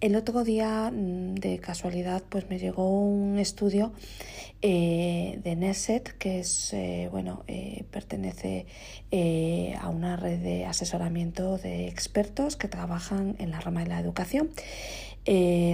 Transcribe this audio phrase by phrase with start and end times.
[0.00, 3.92] el otro día, mm, de casualidad, pues me llegó un estudio
[4.62, 8.66] eh, de Neset, que es, eh, bueno, eh, pertenece
[9.80, 14.50] a una red de asesoramiento de expertos que trabajan en la rama de la educación.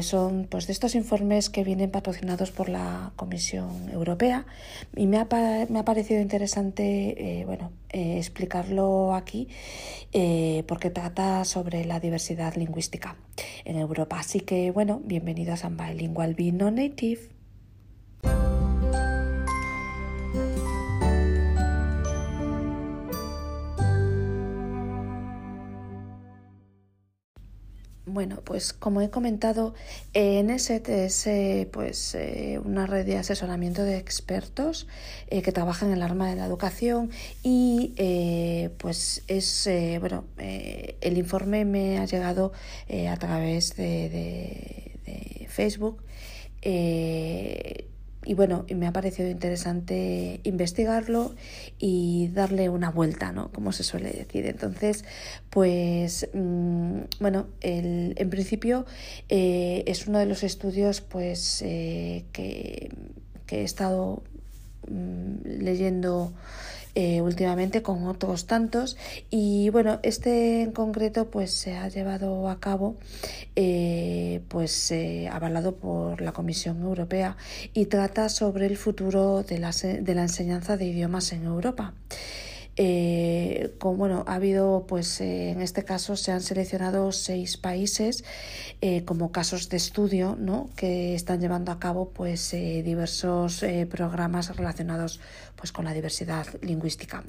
[0.02, 4.46] Son pues de estos informes que vienen patrocinados por la Comisión Europea
[4.95, 5.27] y me ha,
[5.68, 9.48] me ha parecido interesante bueno, explicarlo aquí
[10.66, 13.16] porque trata sobre la diversidad lingüística
[13.64, 14.19] en Europa.
[14.19, 16.70] Así que bueno, bienvenidos a Bilingual Be No
[28.16, 29.75] Bueno, pues como he comentado,
[30.15, 34.89] NSET es eh, pues, eh, una red de asesoramiento de expertos
[35.29, 37.11] eh, que trabajan en el arma de la educación
[37.42, 37.92] y
[38.79, 39.69] pues es,
[40.01, 42.52] bueno, el informe me ha llegado
[42.89, 46.03] a través de Facebook
[48.27, 51.34] y bueno, me ha parecido interesante investigarlo
[51.78, 53.52] y darle una vuelta, ¿no?
[53.52, 54.46] Como se suele decir.
[54.46, 55.05] Entonces,
[55.48, 58.84] pues, mm, bueno, el, en principio
[59.28, 62.91] eh, es uno de los estudios pues eh, que,
[63.47, 64.24] que, he estado
[64.88, 66.32] mm, leyendo
[66.98, 68.97] eh, últimamente con otros tantos
[69.28, 72.97] y bueno este en concreto pues se ha llevado a cabo
[73.55, 77.36] eh, pues eh, avalado por la Comisión Europea
[77.75, 81.92] y trata sobre el futuro de la, de la enseñanza de idiomas en Europa.
[83.78, 88.22] Con, bueno, ha habido, pues en este caso se han seleccionado seis países
[89.06, 90.69] como casos de estudio ¿no?
[90.77, 95.20] que están llevando a cabo pues, diversos programas relacionados
[95.67, 97.25] pues, con la diversidad lingüística.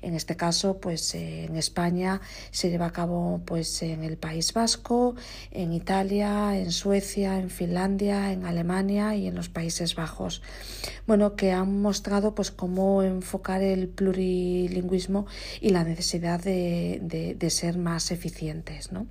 [0.00, 5.16] En este caso, pues en España se lleva a cabo pues, en el País Vasco,
[5.50, 10.40] en Italia, en Suecia, en Finlandia, en Alemania y en los Países Bajos.
[11.06, 15.26] Bueno, que han mostrado pues, cómo enfocar el plurilingüismo
[15.60, 18.92] y la necesidad de, ser más eficientes.
[18.92, 19.06] ¿no?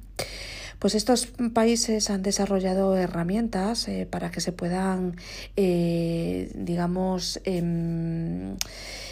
[0.83, 5.15] Pues estos países han desarrollado herramientas eh, para que se puedan,
[5.55, 8.57] eh, digamos, em,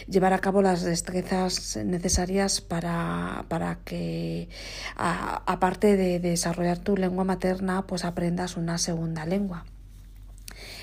[0.06, 4.50] llevar a cabo las destrezas necesarias para, para que,
[4.98, 9.64] aparte de desarrollar tu lengua materna, pues aprendas una segunda lengua.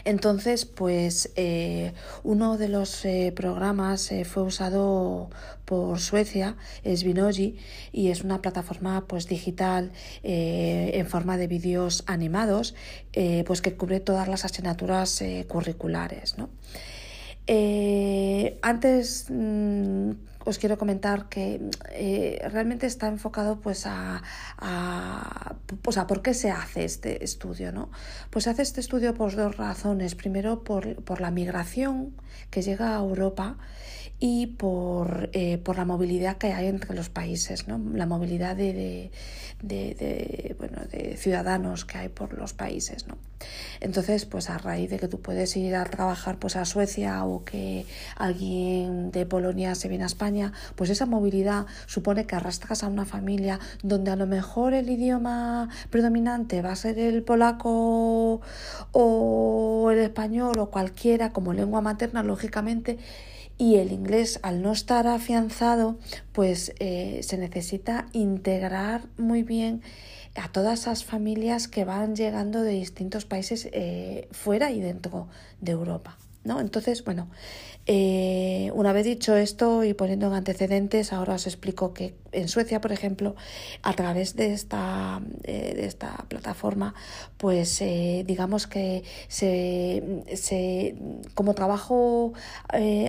[0.04, 5.30] Entonces, pues eh, uno de los eh, programas eh, fue usado
[5.64, 7.56] por Suecia, es Vinoji,
[7.92, 12.74] y es una plataforma pues digital en forma de vídeos animados,
[13.44, 16.38] pues que cubre todas las asignaturas curriculares.
[16.38, 16.48] ¿no?
[18.62, 20.10] Antes mm,
[20.48, 21.60] os quiero comentar que
[21.92, 24.22] eh, realmente está enfocado pues a,
[25.82, 27.70] pues a por qué se hace este estudio.
[27.70, 27.90] ¿no?
[28.30, 30.14] Pues se hace este estudio por dos razones.
[30.14, 32.14] Primero por, por la migración
[32.50, 33.58] que llega a Europa
[34.20, 37.78] y por, eh, por la movilidad que hay entre los países, ¿no?
[37.94, 40.56] la movilidad de, de, de,
[40.90, 43.06] de ciudadanos que hay por los países.
[43.06, 43.18] ¿no?
[43.80, 47.44] Entonces, pues a raíz de que tú puedes ir a trabajar pues, a Suecia o
[47.44, 52.88] que alguien de Polonia se viene a España, pues esa movilidad supone que arrastras a
[52.88, 58.40] una familia donde a lo mejor el idioma predominante va a ser el polaco
[58.92, 62.98] o el español o cualquiera como lengua materna, lógicamente,
[63.58, 65.98] y el inglés al no estar afianzado
[66.32, 69.82] pues eh, se necesita integrar muy bien
[70.38, 75.28] a todas esas familias que van llegando de distintos países eh, fuera y dentro
[75.60, 76.16] de Europa.
[76.44, 76.60] ¿no?
[76.60, 77.28] Entonces, bueno,
[77.90, 82.82] eh, una vez dicho esto y poniendo en antecedentes, ahora os explico que en Suecia,
[82.82, 83.34] por ejemplo,
[83.82, 86.94] a través de esta, eh, de esta plataforma,
[87.38, 90.96] pues eh, digamos que se, se
[91.32, 92.34] como trabajo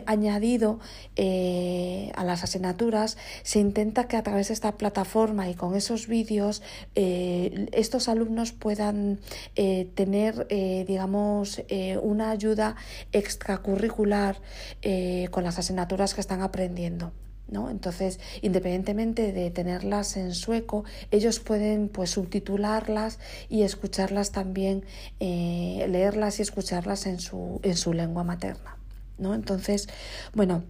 [0.06, 0.80] añadido
[1.18, 6.62] a las asignaturas, se intenta que a través de esta plataforma y con esos vídeos
[6.96, 9.20] estos alumnos puedan
[9.56, 10.48] tener,
[10.88, 11.62] digamos,
[12.02, 12.78] una ayuda
[13.12, 14.38] extracurricular
[14.82, 17.12] eh, con las asignaturas que están aprendiendo.
[17.48, 17.72] ¿No?
[17.72, 23.18] Entonces, independientemente de tenerlas en sueco, ellos pueden pues subtitularlas
[23.50, 24.86] y escucharlas también,
[25.20, 28.78] eh, leerlas y escucharlas en su, en su lengua materna.
[29.18, 29.34] ¿no?
[29.34, 29.90] Entonces,
[30.36, 30.64] bueno,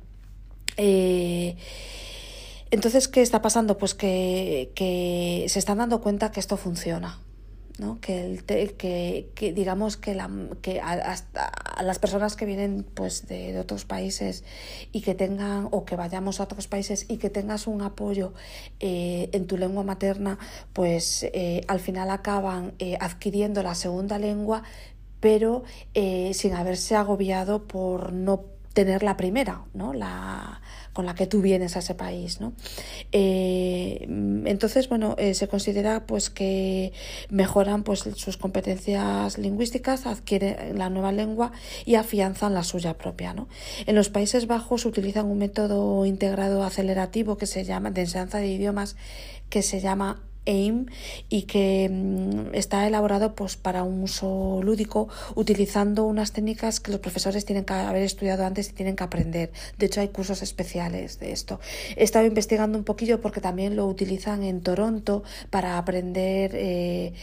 [0.78, 1.58] eh,
[2.72, 3.78] entonces, ¿qué está pasando?
[3.78, 7.20] Pues que, que se están dando cuenta que esto funciona
[7.80, 8.00] ¿no?
[8.02, 10.30] que, el que, que, digamos que, la,
[10.62, 14.44] que hasta a las personas que vienen pues de, de, otros países
[14.92, 18.34] y que tengan o que vayamos a otros países y que tengas un apoyo
[18.80, 20.38] eh, en tu lengua materna
[20.74, 24.64] pues eh, al final acaban eh, adquiriendo la segunda lengua
[25.20, 29.94] pero sin haberse agobiado por no tener la primera, ¿no?
[29.94, 30.62] La,
[30.94, 32.40] con la que tú vienes a ese país.
[32.42, 32.54] ¿no?
[33.12, 34.06] Eh,
[34.46, 36.94] entonces, bueno, eh, se considera pues que
[37.30, 41.52] mejoran pues sus competencias lingüísticas, adquieren la nueva lengua
[41.86, 43.34] y afianzan la suya propia.
[43.34, 43.48] ¿no?
[43.86, 48.48] En los Países Bajos utilizan un método integrado acelerativo que se llama de enseñanza de
[48.48, 48.96] idiomas
[49.50, 50.88] que se llama AIM
[51.30, 57.00] y que mm, está elaborado pues, para un uso lúdico utilizando unas técnicas que los
[57.00, 59.52] profesores tienen que haber estudiado antes y tienen que aprender.
[59.78, 61.60] De hecho, hay cursos especiales de esto.
[61.96, 67.14] He estado investigando un poquillo porque también lo utilizan en Toronto para aprender, eh,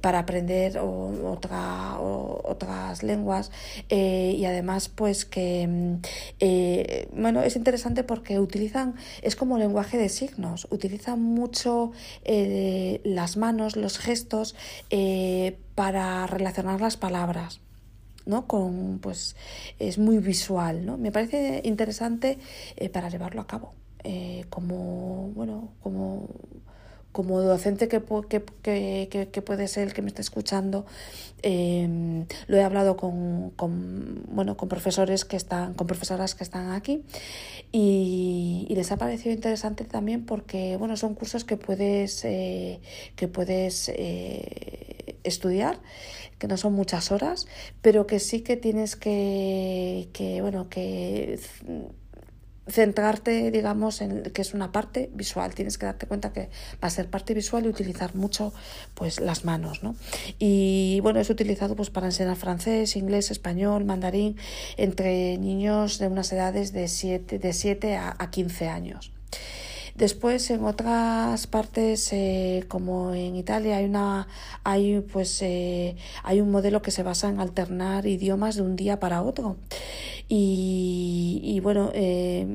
[0.00, 3.50] para aprender otra, otras lenguas
[3.88, 5.94] eh, y además pues que mm,
[6.40, 11.92] eh, bueno, es interesante porque utilizan, es como lenguaje de signos, utilizan mucho
[13.04, 14.54] las manos, los gestos,
[14.90, 17.60] eh, para relacionar las palabras.
[18.26, 18.46] ¿no?
[18.46, 19.36] Con, pues,
[19.78, 20.98] es muy visual, ¿no?
[20.98, 22.38] Me parece interesante
[22.76, 23.72] eh, para llevarlo a cabo.
[24.02, 26.28] Eh, como, bueno, como
[27.16, 30.84] como docente que, que, que, que, puede ser el que me está escuchando,
[31.40, 33.54] em, lo he hablado con,
[34.28, 37.04] bueno, con profesores que están, con profesoras que están aquí
[37.72, 42.80] y, y, les ha parecido interesante también porque bueno, son cursos que puedes, eh,
[43.16, 45.80] que puedes eh, estudiar
[46.38, 47.46] que no son muchas horas,
[47.80, 51.40] pero que sí que tienes que, que bueno, que
[52.68, 55.54] centrarte, digamos, en que es una parte visual.
[55.54, 56.48] Tienes que darte cuenta que
[56.82, 58.52] va a ser parte visual y utilizar mucho
[58.94, 59.94] pues las manos, ¿no?
[60.38, 64.36] Y bueno, es utilizado pues para enseñar francés, inglés, español, mandarín
[64.76, 69.12] entre niños de unas edades de 7 de 7 a, a 15 años.
[69.96, 74.28] Después, en otras partes, eh, como en Italia, hay una,
[74.62, 79.00] hay pues, eh, hay un modelo que se basa en alternar idiomas de un día
[79.00, 79.56] para otro.
[80.28, 82.46] Y, y bueno, eh,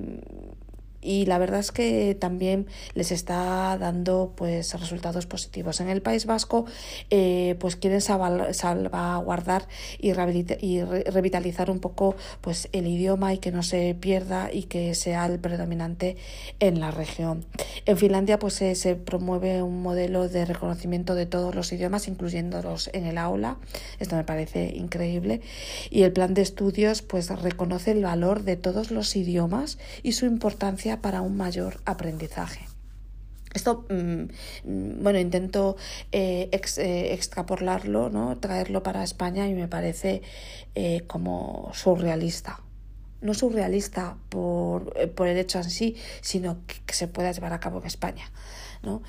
[1.02, 5.82] y la verdad es que también les está dando pues resultados positivos.
[5.82, 6.66] En el País Vasco
[7.10, 9.68] eh, pues quieren salvaguardar
[10.00, 15.26] y, revitalizar un poco pues el idioma y que no se pierda y que sea
[15.26, 16.18] el predominante
[16.60, 17.46] en la región.
[17.86, 23.06] En Finlandia pues se promueve un modelo de reconocimiento de todos los idiomas incluyéndolos en
[23.06, 23.58] el aula.
[24.00, 25.42] Esto me parece increíble
[25.90, 30.26] y el plan de estudios pues reconoce el valor de todos los idiomas y su
[30.26, 32.68] importancia para un mayor aprendizaje.
[33.54, 34.24] Esto, mm,
[34.70, 35.76] mm, bueno, intento
[36.12, 38.38] eh, eh, extrapolarlo, ¿no?
[38.38, 40.22] traerlo para España y me parece
[40.76, 42.62] eh, como surrealista.
[43.22, 47.80] No surrealista por, por, el hecho en sí, sino que, se pueda llevar a cabo
[47.80, 48.32] en España.
[48.84, 49.04] ¿no?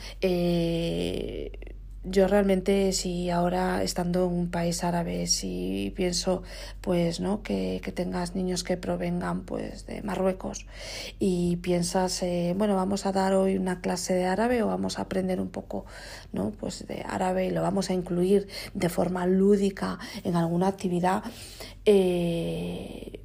[2.04, 6.42] Yo realmente si ahora estando en un país árabe si pienso
[6.80, 10.66] pues no que, que tengas niños que provengan pues de Marruecos
[11.20, 15.02] y piensas eh, bueno vamos a dar hoy una clase de árabe o vamos a
[15.02, 15.86] aprender un poco
[16.32, 21.22] no pues de árabe y lo vamos a incluir de forma lúdica en alguna actividad
[21.84, 23.20] eh,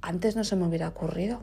[0.00, 1.42] antes no se me hubiera ocurrido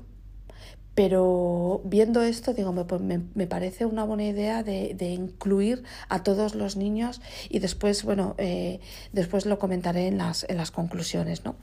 [1.00, 5.84] pero viendo esto, digo, me, pues me, me parece una buena idea de, de, incluir
[6.10, 8.82] a todos los niños y después, bueno, eh,
[9.14, 11.46] después lo comentaré en las, en las conclusiones.
[11.46, 11.56] ¿no?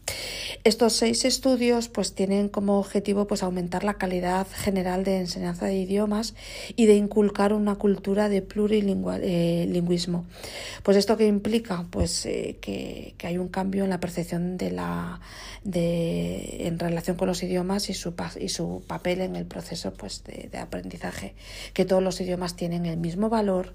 [0.65, 5.77] Estos seis estudios pues tienen como objetivo pues aumentar la calidad general de enseñanza de
[5.77, 6.35] idiomas
[6.75, 10.25] y de inculcar una cultura de plurilingüismo.
[10.31, 14.57] Eh, pues esto que implica pues eh, que, que, hay un cambio en la percepción
[14.57, 15.21] de la
[15.63, 20.25] de en relación con los idiomas y su, y su papel en el proceso pues,
[20.25, 21.35] de, aprendizaje,
[21.75, 23.75] que todos los idiomas tienen el mismo valor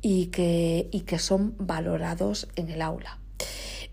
[0.00, 3.18] y que, y que son valorados en el aula.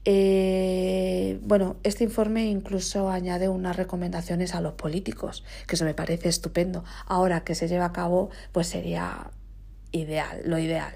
[0.05, 6.29] Eh, bueno, este informe incluso añade unas recomendaciones a los políticos, que eso me parece
[6.29, 6.83] estupendo.
[7.05, 9.29] Ahora que se lleva a cabo, pues sería
[9.91, 10.95] ideal, lo ideal.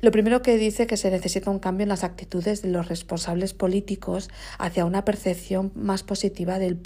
[0.00, 3.54] Lo primero que dice que se necesita un cambio en las actitudes de los responsables
[3.54, 6.76] políticos hacia una percepción más positiva del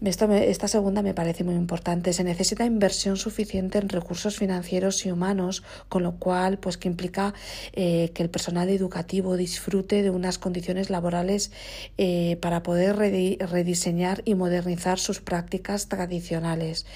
[0.00, 0.50] plurilingüismo.
[0.50, 2.12] esta segunda me parece muy importante.
[2.12, 7.34] Se necesita inversión suficiente en recursos financieros y humanos, con lo cual, pues que implica
[7.72, 11.52] eh, que el personal educativo disfrute de unas condiciones laborales
[11.98, 16.86] eh, para poder rediseñar y modernizar sus prácticas tradicionales.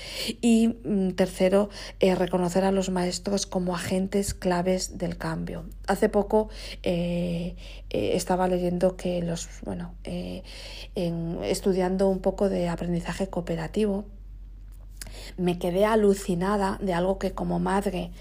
[0.40, 1.68] Y mm, tercero,
[2.00, 5.64] eh, reconocer a los maestros como agentes claves del cambio.
[5.86, 6.48] Hace poco
[7.90, 9.94] estaba leyendo que los, bueno,
[10.94, 14.04] estudiando un poco de aprendizaje aprendizaje cooperativo,
[15.36, 18.12] me quedé alucinada de algo que como madre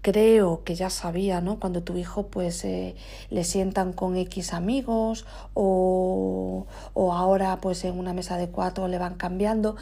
[0.00, 1.58] creo que ya sabía, ¿no?
[1.60, 2.94] Cuando tu hijo pues eh,
[3.30, 5.24] le sientan con X amigos
[5.54, 9.76] o, o, ahora pues en una mesa de cuatro le van cambiando.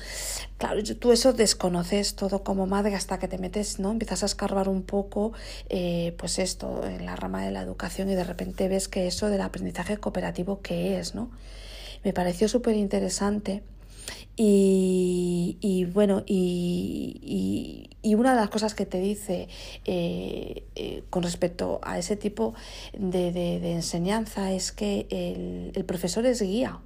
[0.58, 3.90] Claro, tú eso desconoces todo como madre hasta que te metes, ¿no?
[3.90, 5.32] Empiezas a escarbar un poco
[5.70, 9.28] eh, pues esto en la rama de la educación y de repente ves que eso
[9.28, 11.30] del aprendizaje cooperativo que es, ¿no?
[12.04, 13.62] Me pareció súper interesante
[14.36, 19.48] y, bueno, y, una de las cosas que te dice
[19.84, 22.54] eh, eh, con respecto a ese tipo
[22.92, 25.06] de, enseñanza es que
[25.74, 26.80] el, profesor es guía.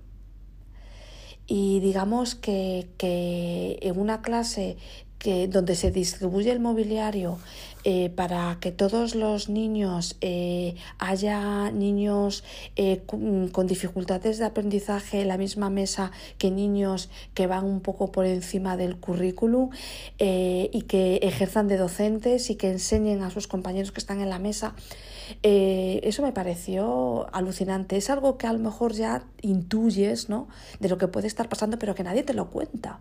[1.46, 4.76] Y digamos que, que en una clase
[5.18, 7.38] que, donde se distribuye el mobiliario
[7.86, 12.42] eh, para que todos los niños eh, haya niños
[12.76, 18.10] eh, con, dificultades de aprendizaje en la misma mesa que niños que van un poco
[18.10, 19.68] por encima del currículum
[20.18, 24.38] y que ejerzan de docentes y que enseñen a sus compañeros que están en la
[24.38, 24.74] mesa.
[25.42, 27.96] eso me pareció alucinante.
[27.98, 30.48] Es algo que a lo mejor ya intuyes ¿no?
[30.80, 33.00] de lo que puede estar pasando, pero que nadie te lo cuenta.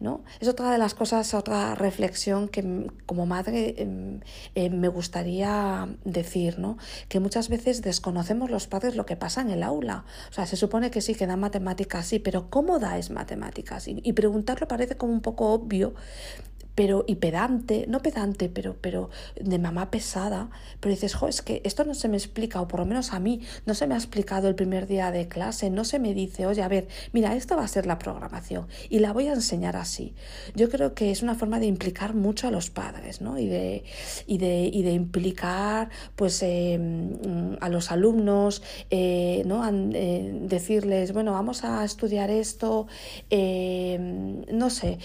[0.00, 0.22] ¿no?
[0.40, 4.19] Es otra de las cosas, otra reflexión que como madre
[4.54, 6.78] em, me gustaría decir, ¿no?
[7.08, 10.04] que muchas veces desconocemos los padres lo que pasa en el aula.
[10.30, 13.88] O sea, se supone que sí, que dan matemáticas, sí, pero ¿cómo es matemáticas?
[13.88, 15.94] Y, y preguntarlo parece como un poco obvio,
[16.74, 19.10] pero y pedante, no pedante, pero, pero
[19.40, 20.50] de mamá pesada,
[20.80, 23.20] pero dices, jo, es que esto no se me explica, o por lo menos a
[23.20, 26.46] mí no se me ha explicado el primer día de clase, no se me dice,
[26.46, 29.76] oye, a ver, mira, esta va a ser la programación y la voy a enseñar
[29.76, 30.14] así.
[30.54, 33.38] Yo creo que es una forma de implicar mucho a los padres, ¿no?
[33.38, 33.84] Y de,
[34.26, 39.62] y de, y de implicar, pues, em, a los alumnos, eh, ¿no?
[39.68, 42.86] Eh, decirles, bueno, vamos a estudiar esto,
[43.30, 44.98] em, no sé.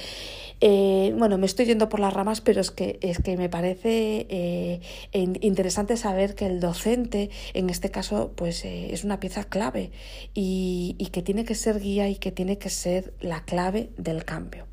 [0.61, 4.27] Eh, bueno, me estoy yendo por las ramas, pero es que, es que me parece
[4.29, 4.81] eh,
[5.13, 9.91] interesante saber que el docente, en este caso, pues eh, es una pieza clave
[10.33, 14.25] y, y que tiene que ser guía y que tiene que ser la clave del
[14.25, 14.67] cambio.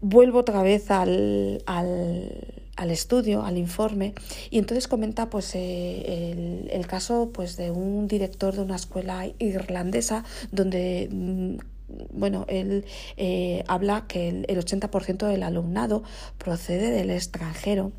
[0.00, 4.14] Vuelvo otra vez al, al estudio, al informe,
[4.50, 10.24] y entonces comenta pues el, el, caso pues de un director de una escuela irlandesa
[10.52, 12.84] donde mm, bueno, él
[13.16, 16.02] eh, habla que el, 80% del alumnado
[16.38, 17.92] procede del extranjero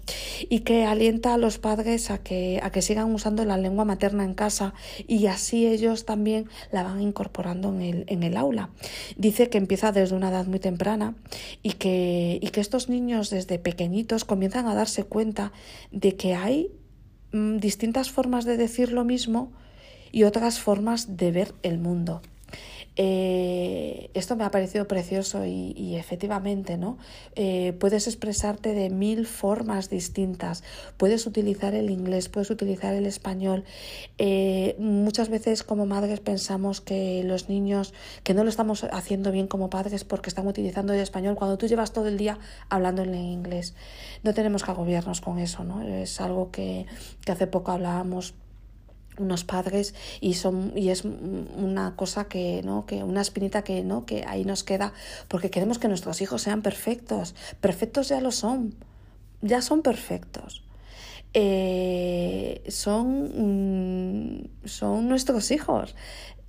[0.50, 4.24] y que alienta a los padres a que, a que sigan usando la lengua materna
[4.24, 4.74] en casa
[5.08, 8.70] y así ellos también la van incorporando en el, en el aula.
[9.18, 11.16] Dice que empieza desde una edad muy temprana
[11.62, 15.52] y que, y que estos niños desde pequeñitos comienzan a darse cuenta
[15.92, 16.72] de que hay
[17.32, 19.52] mm, distintas formas de decir lo mismo
[20.12, 22.22] y otras formas de ver el mundo.
[22.96, 26.98] Eh, esto me ha parecido precioso y, efectivamente, ¿no?
[27.36, 30.64] Eh, puedes expresarte de mil formas distintas.
[30.98, 33.64] Puedes utilizar el inglés, puedes utilizar el español.
[34.18, 39.48] Eh, muchas veces como madres pensamos que los niños, que no lo estamos haciendo bien
[39.48, 42.38] como padres porque están utilizando el español cuando tú llevas todo el día
[42.70, 43.76] hablando en inglés.
[44.24, 45.82] No tenemos que agobiarnos con eso, ¿no?
[45.82, 46.86] Es algo que,
[47.26, 48.36] que hace poco hablábamos
[49.18, 54.06] unos padres y son y es una cosa que no que una espinita que no
[54.06, 54.94] que ahí nos queda
[55.28, 57.36] porque queremos que nuestros hijos sean perfectos.
[57.62, 58.76] Perfectos ya lo son
[59.42, 60.64] ya son perfectos.
[61.36, 65.96] Eh, son mm, son nuestros hijos.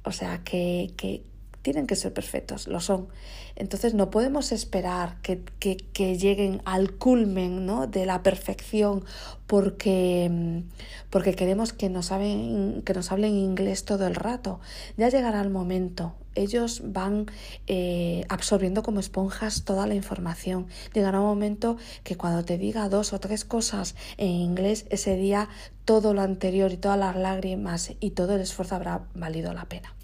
[0.05, 1.23] O sea que, que
[1.65, 3.09] tienen que ser perfectos lo son
[3.57, 7.87] entonces no podemos esperar que, que, lleguen al culmen ¿no?
[7.87, 9.05] de la perfección
[9.47, 10.65] porque,
[11.09, 14.59] porque queremos que nos, hablen, que nos hablen inglés todo el rato.
[14.97, 16.15] Ya llegará el momento.
[16.35, 17.27] Ellos van
[17.69, 20.67] eh, absorbiendo como esponjas toda la información.
[20.93, 25.49] Llegará un momento que cuando te diga dos o tres cosas en inglés, ese día
[25.85, 29.95] todo lo anterior y todas las lágrimas y todo el esfuerzo habrá valido la pena.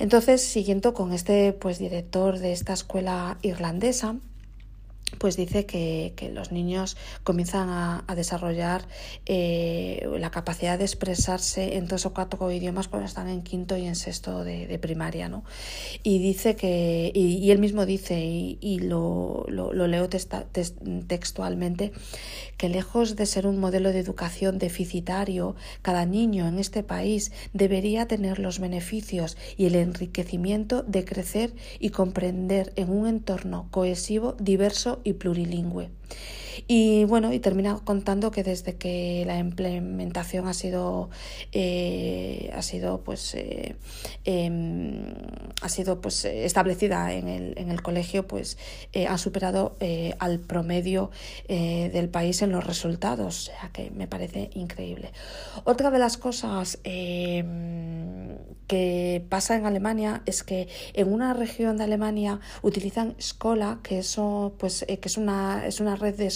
[0.00, 4.16] Entonces, siguiendo con este pues, director de esta escuela irlandesa,
[5.18, 8.86] pues dice que, los niños comienzan a, desarrollar
[9.26, 13.86] eh, la capacidad de expresarse en tres o cuatro idiomas cuando están en quinto y
[13.86, 15.44] en sexto de, primaria, ¿no?
[16.02, 21.92] Y dice que, y, él mismo dice, y, lo, leo textualmente,
[22.56, 28.06] que lejos de ser un modelo de educación deficitario, cada niño en este país debería
[28.06, 34.99] tener los beneficios y el enriquecimiento de crecer y comprender en un entorno cohesivo, diverso
[35.04, 35.90] y plurilingüe.
[36.66, 41.10] Y bueno, y termina contando que desde que la implementación ha sido,
[41.52, 43.76] eh, ha sido pues eh,
[44.24, 45.02] em,
[45.62, 48.58] ha sido pues establecida en el, en el colegio, pues
[48.92, 49.76] eh, ha superado
[50.18, 51.10] al promedio
[51.48, 53.48] del país en los resultados.
[53.48, 55.12] O sea que me parece increíble.
[55.64, 58.29] Otra de las cosas em,
[58.66, 64.54] que pasa en Alemania es que en una región de Alemania utilizan Skola, que eso
[64.58, 66.30] pues que es una es una red de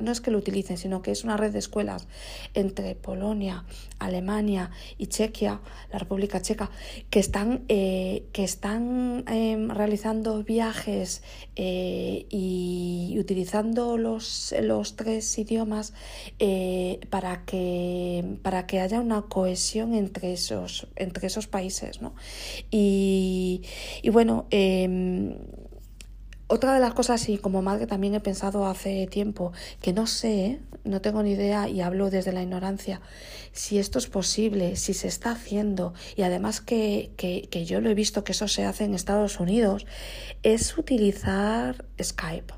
[0.00, 2.06] no es que lo utilicen, sino que es una red de escuelas
[2.54, 3.64] entre Polonia,
[3.98, 5.60] Alemania y Chequia,
[5.92, 6.70] la República Checa,
[7.10, 11.22] que están, eh, que están em, realizando viajes
[11.56, 15.94] eh, y utilizando los, los tres idiomas
[16.38, 22.00] eh, para, que, para que haya una cohesión entre esos, entre esos países.
[22.00, 22.14] ¿no?
[22.70, 23.62] Y,
[24.02, 25.36] y bueno, em,
[26.48, 29.52] otra de las cosas, y como madre también he pensado hace tiempo,
[29.82, 33.02] que no sé, no tengo ni idea y hablo desde la ignorancia,
[33.52, 37.94] si esto es posible, si se está haciendo, y además que, que, yo lo he
[37.94, 39.86] visto que eso se hace en Estados Unidos,
[40.42, 42.54] es utilizar Skype.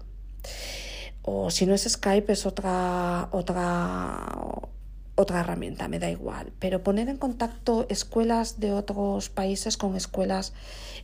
[1.23, 4.25] O si no es Skype, es otra, otra,
[5.17, 6.53] otra herramienta, me da igual.
[6.61, 10.53] Pero poner en contacto escuelas de otros países con escuelas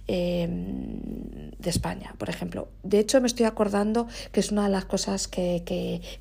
[0.09, 2.69] Em, de España, por ejemplo.
[2.85, 5.63] De hecho, me estoy acordando que es una de las cosas que,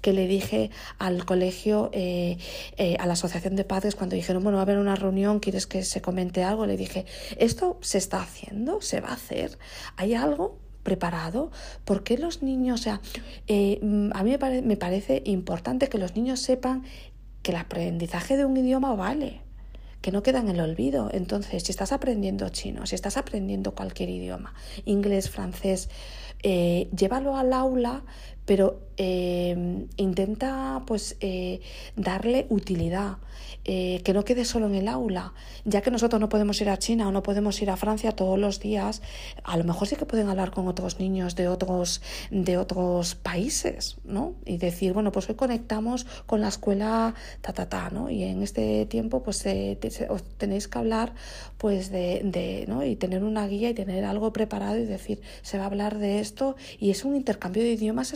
[0.02, 2.38] que, le dije al colegio, eh,
[2.78, 5.68] eh, a la asociación de padres, cuando dijeron, bueno, va a haber una reunión, ¿quieres
[5.68, 6.66] que se comente algo?
[6.66, 7.06] Le dije,
[7.38, 8.82] ¿esto se está haciendo?
[8.82, 9.60] ¿Se va a hacer?
[9.98, 10.60] ¿Hay algo?
[10.82, 11.50] preparado?
[11.84, 13.02] ¿Por qué los niños, o sea,
[13.48, 13.80] eh,
[14.14, 16.84] a mí me, me parece importante que los niños sepan
[17.42, 19.42] que el aprendizaje de un idioma vale,
[20.06, 21.10] que no queda en el olvido.
[21.12, 24.54] Entonces, si estás aprendiendo chino, si estás aprendiendo cualquier idioma,
[24.86, 25.90] inglés, francés,
[26.44, 28.04] eh, llévalo al aula,
[28.46, 31.60] pero eh, intenta pues eh,
[31.96, 33.18] darle utilidad,
[33.66, 35.34] eh, que no quede solo en el aula,
[35.66, 38.38] ya que nosotros no podemos ir a China o no podemos ir a Francia todos
[38.38, 39.02] los días,
[39.44, 43.98] a lo mejor sí que pueden hablar con otros niños de otros, de otros países,
[44.04, 44.36] ¿no?
[44.46, 48.10] Y decir, bueno, pues hoy conectamos con la escuela ta, ta, ta, ¿no?
[48.10, 49.44] Y en este tiempo, pues
[50.38, 51.14] tenéis que hablar,
[51.58, 52.86] pues, de, ¿no?
[52.86, 56.20] Y tener una guía y tener algo preparado y decir, se va a hablar de
[56.20, 58.14] esto y es un intercambio de idiomas.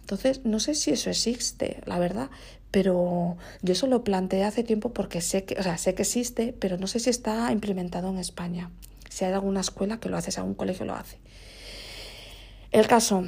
[0.00, 2.28] Entonces, no sé si eso existe, la verdad,
[2.70, 6.54] pero yo eso lo planteé hace tiempo porque sé que, o sea, sé que existe,
[6.58, 8.70] pero no sé si está implementado en España.
[9.08, 11.18] Si hay alguna escuela que lo hace, si algún colegio lo hace.
[12.72, 13.24] El caso,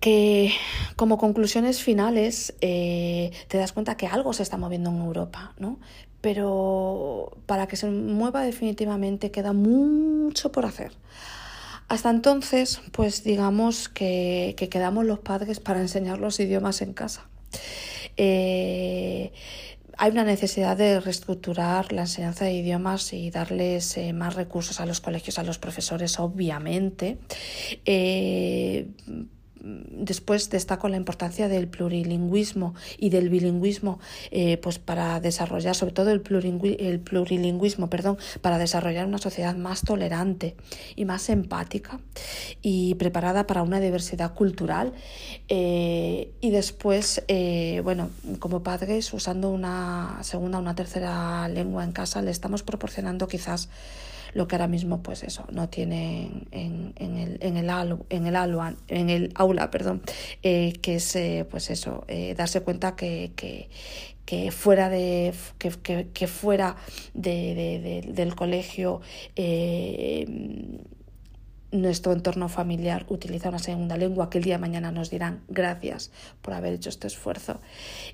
[0.00, 0.52] que
[0.96, 5.78] como conclusiones finales eh, te das cuenta que algo se está moviendo en Europa, ¿no?
[6.20, 10.92] Pero para que se mueva definitivamente queda mucho por hacer.
[11.88, 17.28] Hasta entonces, pues digamos que, que quedamos los padres para enseñar los idiomas en casa.
[18.16, 19.32] Eh,
[19.98, 24.86] hay una necesidad de reestructurar la enseñanza de idiomas y darles eh, más recursos a
[24.86, 27.18] los colegios, a los profesores, obviamente.
[27.84, 28.88] Eh,
[29.90, 33.98] después destaco la importancia del plurilingüismo y del bilingüismo
[34.30, 36.22] eh, pues para desarrollar sobre todo el,
[36.78, 40.54] el plurilingüismo perdón para desarrollar una sociedad más tolerante
[40.94, 41.98] y más empática
[42.62, 44.92] y preparada para una diversidad cultural
[45.48, 51.92] eh, y después eh, bueno como padres usando una segunda o una tercera lengua en
[51.92, 53.68] casa le estamos proporcionando quizás
[54.36, 58.36] lo que ahora mismo pues eso no tienen en, en, el, en, el, en, el,
[58.36, 60.02] aula, en el aula, perdón,
[60.42, 63.70] eh, que es eh, pues eso, eh, darse cuenta que, que,
[64.26, 66.76] que fuera de que, que, que fuera
[67.14, 67.54] de,
[68.04, 69.00] de, del colegio
[71.72, 76.12] nuestro entorno familiar utiliza una segunda lengua que el día de mañana nos dirán gracias
[76.40, 77.60] por haber hecho este esfuerzo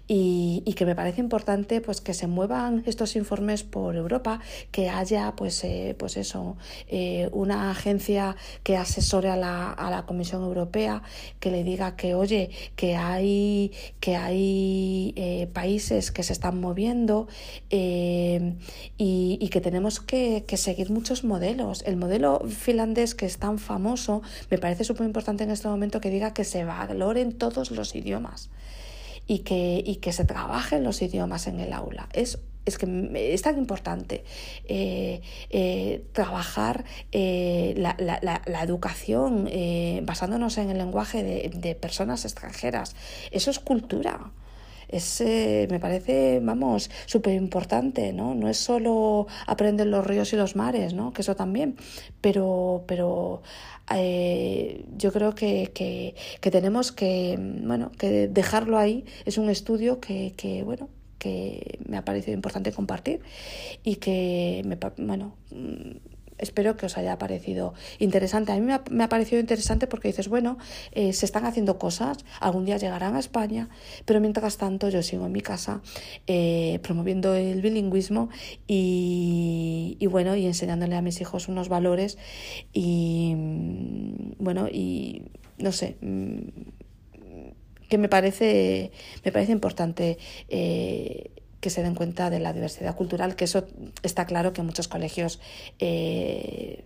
[0.08, 4.88] y, y que me parece importante pues que se muevan estos informes por Europa que
[4.88, 6.56] haya pues eh, pues eso
[6.88, 11.02] eh, una agencia que asesore a la, a la Comisión Europea
[11.38, 17.28] que le diga que oye que hay que hay eh, países que se están moviendo
[17.68, 18.38] y,
[18.98, 24.22] y, que tenemos que, que seguir muchos modelos el modelo finlandés que está tan famoso,
[24.50, 28.50] me parece súper importante en este momento que diga que se valoren todos los idiomas
[29.26, 32.08] y que, y que se trabajen los idiomas en el aula.
[32.12, 32.86] Es es que
[33.34, 34.22] es tan importante
[34.66, 39.50] eh, eh, trabajar eh, la, la, educación
[40.04, 42.94] basándonos en el lenguaje de personas extranjeras.
[43.32, 44.30] Eso es cultura
[44.92, 48.34] es, eh, me parece, vamos, súper importante, ¿no?
[48.34, 51.12] No es solo aprender los ríos y los mares, ¿no?
[51.12, 51.76] Que eso también,
[52.20, 53.42] pero, pero
[53.94, 59.04] eh, yo creo que, que, que, tenemos que, bueno, que dejarlo ahí.
[59.24, 63.20] Es un estudio que, que bueno, que me ha parecido importante compartir
[63.84, 65.36] y que, me, bueno,
[66.42, 68.52] espero que os haya parecido interesante.
[68.52, 70.58] A mí me ha, parecido interesante porque dices, bueno,
[70.92, 73.68] eh, se están haciendo cosas, algún día llegarán a España,
[74.04, 75.80] pero mientras tanto yo sigo en mi casa
[76.26, 78.28] eh, promoviendo el bilingüismo
[78.66, 82.18] y, bueno, y enseñándole a mis hijos unos valores
[82.72, 85.22] y mm, bueno, y
[85.58, 86.38] no sé mm,
[87.88, 88.90] que me parece
[89.24, 91.30] me parece importante eh,
[91.62, 93.66] que se den cuenta de la diversidad cultural, que eso
[94.02, 95.40] está claro que en muchos colegios
[95.78, 96.82] eh,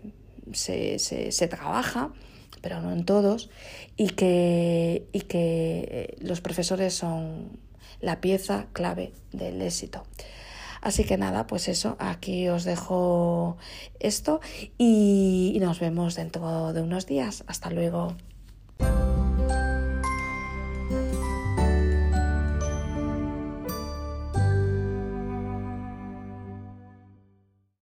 [0.52, 2.12] se, se, trabaja,
[2.60, 3.48] pero no en todos,
[3.96, 7.58] y que, y que eh, los profesores son
[8.02, 10.04] la pieza clave del éxito.
[10.82, 13.56] Así que nada, pues eso, aquí os dejo
[13.98, 14.40] esto
[14.76, 17.44] y nos vemos dentro de unos días.
[17.46, 18.14] Hasta luego.